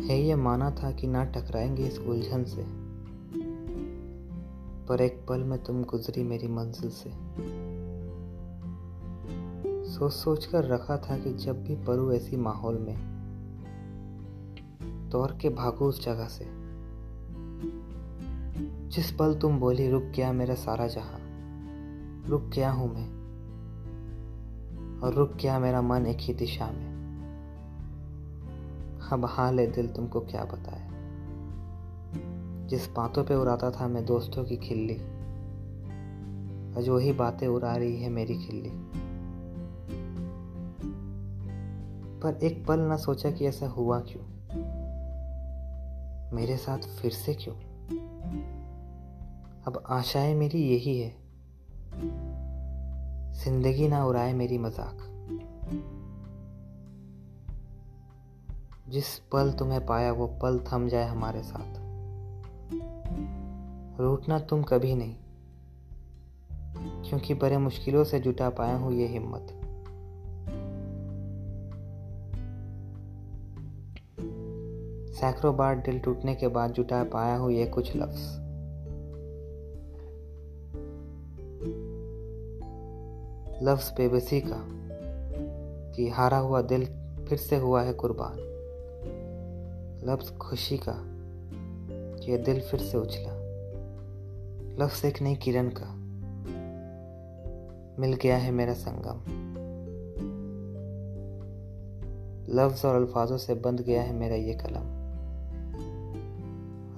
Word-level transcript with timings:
है 0.00 0.22
ये 0.22 0.34
माना 0.34 0.70
था 0.70 0.90
कि 0.90 1.06
ना 1.06 1.24
टकराएँगे 1.24 1.82
इस 1.82 1.98
उलझन 1.98 2.44
से। 2.44 2.82
पर 4.86 5.00
एक 5.00 5.26
पल 5.28 5.40
में 5.40 5.62
तुम 5.62 5.84
गुजरी 5.84 6.22
मेरी 6.22 6.48
मंजिल 6.48 6.90
से। 6.90 7.10
सोच 9.90 10.12
सोच 10.12 10.46
कर 10.46 10.64
रखा 10.64 10.96
था 10.96 11.18
कि 11.18 11.34
जब 11.34 11.64
भी 11.64 11.74
परू 11.74 12.12
ऐसी 12.12 12.36
माहौल 12.36 12.78
में 12.78 13.12
तौर 15.12 15.38
के 15.42 15.48
भागो 15.48 15.84
उस 15.84 16.04
जगह 16.04 16.26
से। 16.26 16.44
जिस 18.88 19.12
पल 19.12 19.34
तुम 19.34 19.58
बोली, 19.58 19.90
रुक 19.90 20.02
गया 20.02 20.32
मेरा 20.32 20.54
सारा 20.54 20.86
जहाँ, 20.86 21.18
रुक 22.26 22.42
गया 22.42 22.72
हूँ 22.72 22.94
मैं, 22.94 23.08
और 25.00 25.14
रुक 25.14 25.32
गया 25.32 25.58
मेरा 25.58 25.82
मन 25.82 26.06
एक 26.06 26.18
ही 26.20 26.34
दिशा 26.34 26.66
में। 26.66 26.91
अब 29.12 29.24
हाल 29.24 29.60
है 29.60 29.72
दिल 29.72 29.88
तुमको 29.88 30.20
क्या 30.20 30.44
बताए। 30.44 30.88
जिस 32.68 32.88
बातों 32.90 33.24
पे 33.24 33.34
उड़ाता 33.34 33.70
था 33.70 33.88
मैं 33.88 34.04
दोस्तों 34.04 34.44
की 34.44 34.56
खिल्ली, 34.56 34.94
आज 36.78 36.88
वही 36.88 37.12
बातें 37.12 37.48
उड़ा 37.48 37.76
रही 37.76 38.02
है 38.02 38.10
मेरी 38.10 38.34
खिल्ली। 38.34 38.70
पर 42.20 42.38
एक 42.42 42.66
पल 42.66 42.80
ना 42.80 42.96
सोचा 42.96 43.30
कि 43.30 43.46
ऐसा 43.46 43.68
हुआ 43.68 44.00
क्यों? 44.00 44.24
मेरे 46.36 46.56
साथ 46.56 46.78
फिर 46.78 47.10
से 47.10 47.34
क्यों? 47.34 47.54
अब 49.66 49.82
आशाएँ 49.88 50.34
मेरी 50.34 50.58
यही 50.58 50.98
है। 51.00 51.14
ज़िंदगी 53.44 53.88
ना 53.88 54.04
उड़ाए 54.04 54.32
मेरी 54.32 54.58
मज़ाक। 54.58 55.08
जिस 58.88 59.18
पल 59.32 59.52
तुम्हें 59.52 59.84
पाया 59.86 60.12
वो 60.12 60.26
पल 60.42 60.58
थम 60.72 60.88
जाए 60.88 61.06
हमारे 61.08 61.42
साथ। 61.42 61.80
रूठना 64.00 64.38
तुम 64.40 64.62
कभी 64.62 64.94
नहीं, 64.94 65.14
क्योंकि 67.02 67.34
बड़े 67.34 67.58
मुश्किलों 67.58 68.04
से 68.04 68.20
जुटा 68.20 68.50
पाया 68.50 68.76
हूँ 68.76 68.92
ये 68.92 69.06
हिम्मत। 69.06 69.58
सैकड़ों 75.16 75.56
बार 75.56 75.76
दिल 75.76 75.98
टूटने 75.98 76.34
के 76.34 76.48
बाद 76.48 76.72
जुटा 76.72 77.02
पाया 77.04 77.36
हूँ 77.36 77.52
ये 77.52 77.66
कुछ 77.66 77.96
लफ्ज। 77.96 78.20
लफ्ज 83.62 83.92
बेबसी 83.96 84.40
का, 84.40 84.64
कि 85.96 86.08
हारा 86.08 86.38
हुआ 86.38 86.62
दिल 86.62 86.86
फिर 87.28 87.38
से 87.38 87.56
हुआ 87.56 87.82
है 87.82 87.92
कुर्बान। 87.92 88.51
लफ्ज 90.04 90.36
खुशी 90.36 90.80
का 90.88 90.92
यह 92.24 92.44
दिल 92.44 92.60
फिर 92.60 92.80
से 92.80 92.98
उछला। 92.98 93.42
लफ्ज 94.84 95.04
एक 95.04 95.22
नई 95.22 95.34
किरण 95.34 95.68
का, 95.68 95.94
मिल 98.00 98.14
गया 98.14 98.36
है 98.36 98.50
मेरा 98.50 98.74
संगम। 98.74 99.42
लफ्ज 102.48 102.84
और 102.84 102.94
अल्फाजों 102.94 103.36
से 103.36 103.54
बंध 103.54 103.80
गया 103.80 104.02
है 104.02 104.12
मेरा 104.12 104.36
ये 104.36 104.54
कलम। 104.54 105.02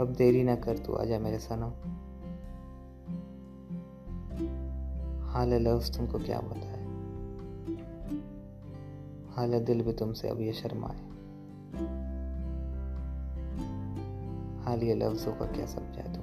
अब 0.00 0.14
देरी 0.18 0.42
ना 0.42 0.54
कर, 0.54 0.78
तू 0.78 0.94
आजा 0.94 1.18
मेरे 1.18 1.38
सनम। 1.38 1.72
हाल 5.26 5.54
लफ्ज 5.54 5.96
तुमको 5.96 6.18
क्या 6.18 6.40
बताए। 6.40 6.82
हाल 9.34 9.64
दिल 9.64 9.82
भी 9.82 9.92
तुमसे 9.92 10.28
अब 10.28 10.40
ये 10.40 10.52
शर्माए। 10.52 11.12
हाल 14.62 14.82
ये 14.82 14.94
लफ्जों 14.94 15.32
का 15.32 15.46
क्या 15.46 15.66
समझा 15.66 16.02
तुम 16.12 16.21